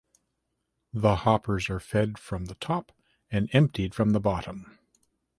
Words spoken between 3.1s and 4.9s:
and emptied from the bottom.